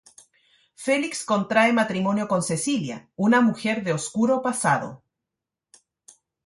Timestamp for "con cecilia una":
2.27-3.39